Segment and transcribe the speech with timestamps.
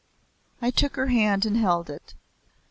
[0.63, 2.15] I took her hand and held it.